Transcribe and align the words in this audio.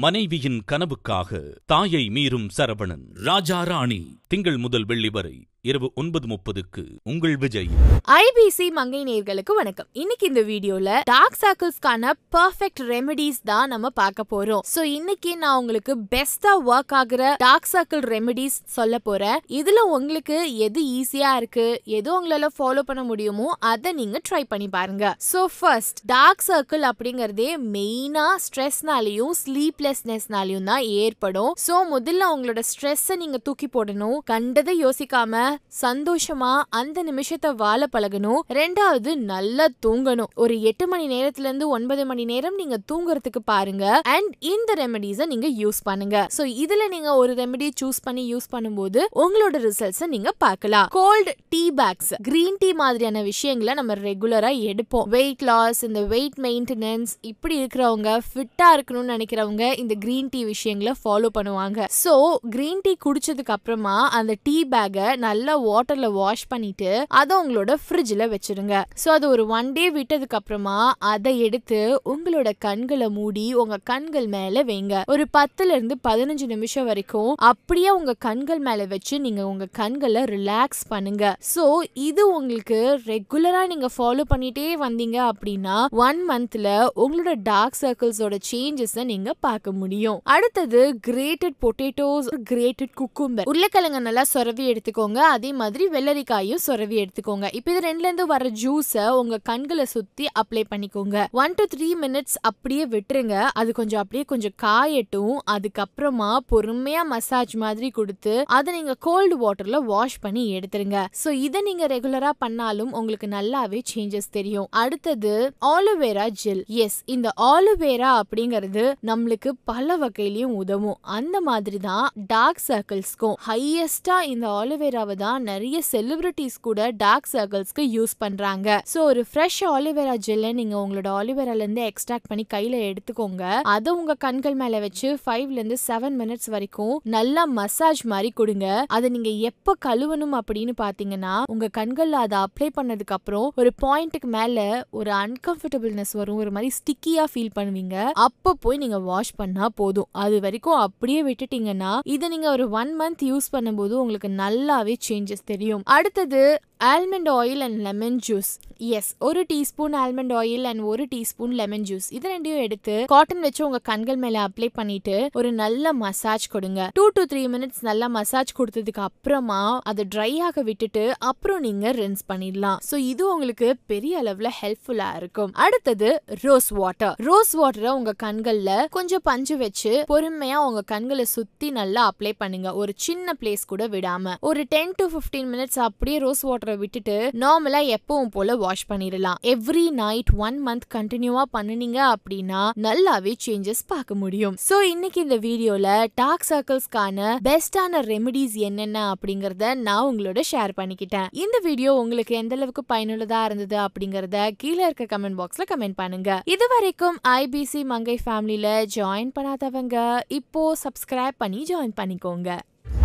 மனைவியின் 0.00 0.62
கனவுக்காக 0.72 1.40
தாயை 1.66 2.08
மீறும் 2.08 2.48
சரவணன். 2.58 3.04
ராஜா 3.14 3.62
ராணி 3.62 4.20
திங்கள் 4.28 4.56
முதல் 4.56 4.84
வெள்ளி 4.84 5.08
வரை 5.08 5.46
இரவு 5.68 5.88
ஒன்பது 6.00 6.26
முப்பதுக்கு 6.32 6.82
உங்கள் 7.10 7.34
விஜய். 7.42 7.70
ஐபிசி 8.18 8.66
மங்கை 8.76 9.00
நேர்களுக்கு 9.08 9.52
வணக்கம். 9.58 9.88
இன்னைக்கு 10.02 10.24
இந்த 10.30 10.42
வீடியோல 10.50 10.90
டார்க் 11.10 11.38
சர்க்கிள்ஸ்க்கான 11.40 12.12
பெர்ஃபெக்ட் 12.34 12.82
ரெமெடிஸ் 12.92 13.40
தான் 13.50 13.70
நம்ம 13.72 13.88
பார்க்க 14.00 14.24
போறோம். 14.32 14.62
சோ 14.74 14.82
இன்னைக்கு 14.98 15.32
நான் 15.42 15.56
உங்களுக்கு 15.62 15.94
பெஸ்டா 16.14 16.52
ஒர்க் 16.72 16.94
ஆகுற 17.00 17.32
டார்க் 17.44 17.68
சர்க்கிள் 17.72 18.04
ரெமெடிஸ் 18.14 18.58
சொல்ல 18.76 19.00
போறேன். 19.08 19.40
இதுல 19.58 19.82
உங்களுக்கு 19.96 20.38
எது 20.66 20.82
ஈஸியா 21.00 21.32
இருக்கு 21.40 21.66
எது 21.98 22.08
உங்களால 22.18 22.50
ஃபாலோ 22.56 22.84
பண்ண 22.90 23.04
முடியுமோ 23.10 23.48
அதை 23.72 23.92
நீங்க 24.00 24.20
ட்ரை 24.28 24.42
பண்ணி 24.54 24.70
பாருங்க. 24.76 25.12
சோ 25.30 25.42
ஃபர்ஸ்ட் 25.58 26.00
டார்க் 26.14 26.46
சர்க்கிள் 26.48 26.86
அப்படிங்கறதே 26.92 27.50
மெயினா 27.76 28.26
ஸ்ட்ரெஸ்னாலையும் 28.46 29.36
ஸ்லீப்லெஸ்னஸ்னாலையும் 29.42 30.70
தான் 30.72 30.86
ஏற்படும். 31.04 31.52
சோ 31.66 31.76
முதல்ல 31.94 32.32
உங்களோட 32.36 32.62
ஸ்ட்ரெஸ்ஸை 32.72 33.18
நீங்க 33.24 33.40
தூக்கி 33.48 33.70
போடணும். 33.78 34.18
கண்டதை 34.32 34.76
யோசிக்காம 34.86 35.44
சந்தோஷமா 35.82 36.52
அந்த 36.80 37.02
நிமிஷத்தை 37.10 37.50
வாழ 37.64 37.88
பழகணும். 37.94 38.40
ரெண்டாவது 38.58 39.10
நல்லா 39.32 39.66
தூங்கணும். 39.86 40.30
ஒரு 40.34 40.54
எட்டு 40.70 40.86
மணி 40.92 41.06
நேரத்துல 41.14 41.48
இருந்து 41.50 41.68
ஒன்பது 41.68 42.06
மணி 42.10 42.24
நேரம் 42.32 42.56
நீங்க 42.60 42.76
தூங்குறதுக்கு 42.92 43.42
பாருங்க. 43.52 43.84
அண்ட் 44.14 44.32
இந்த 44.52 44.74
ரெமெடிஸை 44.82 45.26
நீங்க 45.32 45.48
யூஸ் 45.62 45.80
பண்ணுங்க. 45.88 46.26
சோ 46.36 46.44
இதுல 46.64 46.88
நீங்க 46.94 47.10
ஒரு 47.22 47.34
ரெமெடி 47.42 47.70
சூஸ் 47.80 48.00
பண்ணி 48.06 48.24
யூஸ் 48.34 48.48
பண்ணும்போது 48.54 49.00
உங்களோட 49.24 49.56
ரிசல்ட்ஸை 49.66 50.06
நீங்க 50.14 50.32
பார்க்கலாம். 50.46 50.88
Cold 50.98 51.30
tea 51.54 51.62
bags 51.80 52.12
green 52.28 52.58
tea 52.62 52.72
மாதிரியான 52.82 53.22
விஷயங்களை 53.30 53.74
நம்ம 53.80 53.94
ரெகுலரா 54.08 54.52
எடுப்போம். 54.70 55.06
வெயிட் 55.16 55.44
லாஸ் 55.50 55.82
இந்த 55.88 56.00
வெயிட் 56.14 56.38
மெயின்டெனன்ஸ் 56.46 57.12
இப்படி 57.30 57.54
இருக்கிறவங்க 57.62 58.10
ஃபிட்டா 58.30 58.68
இருக்கணும்னு 58.76 59.14
நினைக்கிறவங்க 59.16 59.64
இந்த 59.82 59.94
கிரீன் 60.04 60.28
டீ 60.34 60.40
விஷயங்களை 60.44 60.92
ஃபாலோ 61.02 61.28
பண்ணுவாங்க. 61.38 61.86
சோ 62.02 62.12
கிரீன் 62.54 62.82
டீ 62.84 62.92
குடிச்சதுக்கு 63.04 63.54
அப்புறமா 63.56 63.96
அந்த 64.18 64.32
டீ 64.42 64.56
பேக்கை 64.72 65.06
நல்லா 65.16 65.37
நல்லா 65.38 65.54
வாட்டர்ல 65.66 66.06
வாஷ் 66.18 66.48
பண்ணிட்டு 66.52 66.88
அதை 67.18 67.32
உங்களோட 67.40 67.72
ஃப்ரிட்ஜ்ல 67.82 68.24
வச்சிருங்க. 68.32 68.76
ஸோ 69.02 69.08
அது 69.16 69.26
ஒரு 69.34 69.42
ஒன் 69.56 69.68
டே 69.76 69.84
விட்டதுக்கு 69.96 70.36
அப்புறமா 70.38 70.76
அதை 71.10 71.32
எடுத்து 71.46 71.78
உங்களோட 72.12 72.48
கண்களை 72.66 73.08
மூடி 73.16 73.44
உங்க 73.62 73.76
கண்கள் 73.90 74.26
மேல 74.34 74.62
வைங்க. 74.70 74.94
ஒரு 75.12 75.24
பத்துல 75.36 75.74
இருந்து 75.76 75.96
பதினஞ்சு 76.08 76.46
நிமிஷம் 76.54 76.88
வரைக்கும் 76.90 77.30
அப்படியே 77.50 77.90
உங்க 77.98 78.14
கண்கள் 78.26 78.62
மேல 78.68 78.86
வச்சு 78.94 79.14
நீங்க 79.26 79.44
உங்க 79.50 79.68
கண்களை 79.80 80.22
ரிலாக்ஸ் 80.34 80.82
பண்ணுங்க. 80.92 81.32
ஸோ 81.52 81.66
இது 82.08 82.24
உங்களுக்கு 82.38 82.80
ரெகுலரா 83.12 83.62
நீங்க 83.72 83.90
ஃபாலோ 83.96 84.26
பண்ணிட்டே 84.32 84.66
வந்தீங்க 84.84 85.20
அப்படின்னா 85.32 85.76
ஒன் 86.08 86.22
மந்த்ல 86.30 86.68
உங்களோட 87.04 87.34
டார்க் 87.50 87.80
சர்க்கிள்ஸோட 87.82 88.38
சேஞ்சஸ் 88.50 88.96
நீங்க 89.12 89.30
பார்க்க 89.48 89.76
முடியும். 89.82 90.18
அடுத்தது 90.36 90.82
கிரேட்டட் 91.10 91.58
பொட்டேட்டோஸ் 91.66 92.32
கிரேட்டட் 92.52 92.94
குக்கும்பர் 93.02 93.48
உருளைக்கிழங்க 93.52 94.02
நல்லா 94.08 94.26
சொரவி 94.34 94.66
எடுத்துக்கோங்க. 94.72 95.20
அதே 95.36 95.50
மாதிரி 95.60 95.84
வெள்ளரிக்காயும் 95.94 96.62
சொரவி 96.66 96.96
எடுத்துக்கோங்க. 97.02 97.46
இப்போ 97.58 97.70
இது 97.72 97.80
ரெண்டுல 97.86 98.08
இருந்து 98.08 98.26
வர 98.32 98.50
ஜூஸை 98.62 99.04
உங்க 99.20 99.38
கண்களை 99.50 99.84
சுத்தி 99.94 100.26
அப்ளை 100.40 100.62
பண்ணிக்கோங்க. 100.72 101.16
ஒன் 101.42 101.56
டு 101.58 101.64
த்ரீ 101.74 101.88
மினிட்ஸ் 102.02 102.36
அப்படியே 102.50 102.84
விட்டுருங்க. 102.94 103.36
அது 103.60 103.72
கொஞ்சம் 103.78 104.02
அப்படியே 104.02 104.24
கொஞ்சம் 104.32 104.56
காயட்டும். 104.64 105.36
அதுக்கப்புறமா 105.54 106.30
பொறுமையா 106.52 107.02
மசாஜ் 107.12 107.54
மாதிரி 107.64 107.90
கொடுத்து 107.98 108.34
அதை 108.58 108.74
நீங்க 108.76 108.94
கோல்டு 109.06 109.36
வாட்டர்ல 109.44 109.80
வாஷ் 109.92 110.18
பண்ணி 110.20 110.44
எடுத்துருங்க. 110.58 110.98
சோ 111.22 111.30
இதை 111.46 111.62
நீங்க 111.68 111.86
ரெகுலரா 111.94 112.32
பண்ணாலும் 112.44 112.92
உங்களுக்கு 113.00 113.28
நல்லாவே 113.36 113.80
சேஞ்சஸ் 113.94 114.30
தெரியும். 114.38 114.68
அடுத்தது 114.82 115.34
ஆலோவேரா 115.72 116.26
ஜெல் 116.44 116.64
எஸ் 116.84 116.98
இந்த 117.16 117.28
ஆலோவேரா 117.52 118.12
அப்படிங்கிறது 118.22 118.84
நம்மளுக்கு 119.10 119.50
பல 119.72 119.96
வகையிலையும் 120.04 120.56
உதவும். 120.62 120.98
அந்த 121.18 121.36
மாதிரி 121.50 121.80
தான் 121.88 122.08
டார்க் 122.34 122.64
சர்க்கிள்ஸ்க்கும் 122.68 123.36
ஹையஸ்டாக 123.48 124.30
இந்த 124.32 124.46
ஆலோவேராவை 124.60 125.16
தான் 125.22 125.46
நிறைய 125.50 125.76
செலிபிரிட்டிஸ் 125.90 126.56
கூட 126.66 126.80
டார்க் 127.02 127.30
சர்க்கிள்ஸ்க்கு 127.32 127.84
யூஸ் 127.96 128.14
பண்றாங்க. 128.24 128.68
ஸோ 128.92 128.98
ஒரு 129.10 129.22
ஃப்ரெஷ் 129.30 129.60
ஆலிவேரா 129.74 130.14
ஜெல்லை 130.26 130.50
நீங்க 130.60 130.76
உங்களோட 130.82 131.08
ஆலிவேரால 131.20 131.62
இருந்து 131.64 131.82
எக்ஸ்ட்ராக்ட் 131.90 132.28
பண்ணி 132.30 132.44
கையில 132.54 132.76
எடுத்துக்கோங்க. 132.90 133.44
அதை 133.74 133.92
உங்க 134.00 134.16
கண்கள் 134.26 134.56
மேல 134.62 134.80
வச்சு 134.86 135.08
ஃபைவ்ல 135.22 135.58
இருந்து 135.60 135.78
செவன் 135.86 136.16
மினிட்ஸ் 136.20 136.50
வரைக்கும் 136.54 136.94
நல்லா 137.16 137.44
மசாஜ் 137.58 138.02
மாதிரி 138.12 138.30
கொடுங்க. 138.40 138.66
அதை 138.96 139.08
நீங்க 139.16 139.32
எப்ப 139.50 139.76
கழுவணும் 139.86 140.36
அப்படின்னு 140.40 140.74
பாத்தீங்கன்னா 140.84 141.34
உங்க 141.54 141.68
கண்கள்ல 141.78 142.22
அதை 142.26 142.38
அப்ளை 142.46 142.68
பண்ணதுக்கு 142.78 143.16
அப்புறம் 143.18 143.48
ஒரு 143.62 143.72
பாயிண்ட்டுக்கு 143.84 144.30
மேல 144.38 144.66
ஒரு 145.00 145.12
அன்கம்ஃபர்டபுள்னஸ் 145.22 146.14
வரும். 146.20 146.40
ஒரு 146.44 146.52
மாதிரி 146.56 146.70
ஸ்டிக்கியா 146.78 147.24
ஃபீல் 147.32 147.54
பண்ணுவீங்க. 147.58 147.96
அப்ப 148.26 148.54
போய் 148.64 148.82
நீங்க 148.84 149.00
வாஷ் 149.10 149.34
பண்ணா 149.40 149.66
போதும். 149.80 150.10
அது 150.24 150.36
வரைக்கும் 150.46 150.78
அப்படியே 150.86 151.20
விட்டுட்டீங்கன்னா 151.28 151.92
இதை 152.14 152.26
நீங்க 152.34 152.48
ஒரு 152.56 152.66
ஒன் 152.80 152.92
மந்த் 153.00 153.24
யூஸ் 153.30 153.48
பண்ணும்போது 153.54 153.94
உங்களுக்கு 154.02 154.30
நல்லாவே 154.42 154.94
சேஞ்சஸ் 155.08 155.44
தெரியும். 155.44 155.82
அடுத்தது 155.96 156.42
almond 156.80 157.28
oil 157.38 157.62
and 157.66 157.78
lemon 157.86 158.18
juice 158.26 158.50
yes 158.96 159.08
ஒரு 159.28 159.40
டீஸ்பூன் 159.50 159.94
ஆல்மண்ட் 160.00 160.32
ஆயில் 160.40 160.66
அண்ட் 160.70 160.82
ஒரு 160.90 161.04
டீஸ்பூன் 161.12 161.54
லெமன் 161.60 161.86
ஜூஸ் 161.88 162.06
இது 162.16 162.26
ரெண்டையும் 162.32 162.62
எடுத்து 162.66 162.94
காட்டன் 163.12 163.42
வச்சு 163.46 163.62
உங்க 163.66 163.80
கண்கள் 163.88 164.20
மேல 164.24 164.36
அப்ளை 164.48 164.68
பண்ணிட்டு 164.78 165.14
ஒரு 165.38 165.50
நல்ல 165.52 165.92
மசாஜ் 166.02 166.46
கொடுங்க. 166.52 166.82
டூ 166.98 167.04
டு 167.16 167.22
த்ரீ 167.30 167.42
மினிட்ஸ் 167.54 167.82
நல்லா 167.88 168.08
மசாஜ் 168.16 168.52
கொடுத்ததுக்கு 168.58 169.02
அப்புறமா 169.06 169.80
அதை 169.90 170.04
ட்ரை 170.14 170.30
ஆக 170.48 170.62
விட்டுட்டு 170.68 171.04
அப்புறம் 171.30 171.60
நீங்க 171.66 171.92
ரின்ஸ் 171.98 172.24
பண்ணிடலாம். 172.30 172.78
ஸோ 172.90 172.96
இது 173.12 173.24
உங்களுக்கு 173.32 173.70
பெரிய 173.92 174.22
அளவுல 174.22 174.52
ஹெல்ப்ஃபுல்லா 174.60 175.08
இருக்கும். 175.20 175.50
அடுத்தது 175.64 176.22
ரோஸ் 176.44 176.70
வாட்டர் 176.80 177.16
ரோஸ் 177.30 177.52
வாட்டரை 177.62 177.90
உங்க 177.98 178.14
கண்கள்ல 178.24 178.70
கொஞ்சம் 178.98 179.26
பஞ்சு 179.30 179.56
வச்சு 179.64 179.92
பொறுமையா 180.12 180.60
உங்க 180.68 180.84
கண்களை 180.94 181.26
சுத்தி 181.34 181.70
நல்லா 181.80 182.04
அப்ளை 182.12 182.34
பண்ணுங்க. 182.44 182.68
ஒரு 182.74 182.94
சின்ன 183.08 183.36
பிளேஸ் 183.42 183.68
கூட 183.74 183.86
விடாம. 183.96 184.36
ஒரு 184.40 184.62
டென் 184.76 184.96
டு 185.02 185.06
பிப்டீன் 185.16 185.52
மினிட்ஸ் 185.56 185.82
அப்படியே 185.88 186.18
ரோஸ் 186.26 186.44
வாட்டர் 186.48 186.66
விட்டுட்டு 186.82 187.16
நார்மலா 187.42 187.80
எப்பவும் 187.96 188.32
போல 188.36 188.56
வாஷ் 188.64 188.84
பண்ணிடலாம். 188.90 189.38
எவ்ரி 189.54 189.84
நைட் 190.02 190.32
ஒன் 190.46 190.58
மந்த் 190.66 190.86
கண்டினியூவா 190.94 191.44
பண்ணுனீங்க 191.56 191.98
அப்படின்னா 192.14 192.62
நல்லாவே 192.86 193.34
சேஞ்சஸ் 193.46 193.82
பார்க்க 193.92 194.20
முடியும். 194.22 194.56
சோ 194.68 194.78
இன்னைக்கு 194.92 195.20
இந்த 195.26 195.38
வீடியோல 195.48 195.88
டார்க் 196.22 196.46
சர்க்கிள்ஸ்க்கான 196.50 197.34
பெஸ்டான 197.48 198.02
ரெமெடிஸ் 198.12 198.56
என்னென்ன 198.68 199.04
அப்படிங்கறத 199.14 199.74
நான் 199.86 200.06
உங்களோட 200.10 200.42
ஷேர் 200.52 200.76
பண்ணிக்கிட்டேன். 200.80 201.28
இந்த 201.44 201.56
வீடியோ 201.68 201.90
உங்களுக்கு 202.02 202.34
எந்த 202.42 202.56
அளவுக்கு 202.58 202.84
பயனுள்ளதா 202.94 203.42
இருந்தது 203.48 203.78
அப்படிங்கறத 203.86 204.46
கீழே 204.62 204.82
இருக்க 204.88 205.06
கமெண்ட் 205.14 205.38
பாக்ஸ்ல 205.42 205.66
கமெண்ட் 205.72 206.00
பண்ணுங்க. 206.02 206.40
இது 206.54 206.66
வரைக்கும் 206.74 207.18
ஐபிசி 207.36 207.82
மங்கை 207.92 208.18
ஃபேமிலியில 208.24 208.68
ஜாயின் 208.96 209.32
பண்ணாதவங்க 209.36 209.96
இப்போ 210.38 210.62
சப்ஸ்கிரைப் 210.84 211.38
பண்ணி 211.44 211.60
ஜாயின் 211.70 211.94
பண்ணிக்கோங்க. 212.00 212.50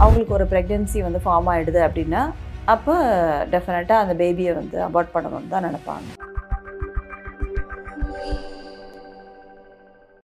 அவங்களுக்கு 0.04 0.34
ஒரு 0.38 0.46
ப்ரெக்னென்சி 0.52 1.00
வந்து 1.06 1.20
ஃபார்ம் 1.26 1.50
ஆகிடுது 1.54 1.80
அப்படின்னா 1.88 2.22
அப்போ 2.66 2.94
டெஃபினட்டாக 3.54 4.04
அந்த 4.04 4.14
பேபியை 4.24 4.54
வந்து 4.54 4.78
அபார்ட் 4.86 5.14
பண்ணணும்னு 5.14 5.50
தான் 5.50 5.66
நினைப்பாங்க. 5.68 6.23